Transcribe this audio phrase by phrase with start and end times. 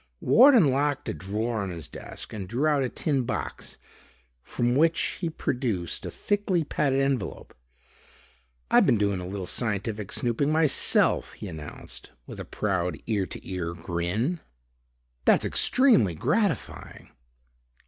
[0.19, 3.77] Ward unlocked a drawer in his desk and drew out a tin box
[4.41, 7.53] from which he produced a thickly padded envelope.
[8.71, 13.47] "I been doing a little scientific snooping myself," he announced with a proud ear to
[13.47, 14.39] ear grin.
[15.23, 17.11] "That's extremely gratifying."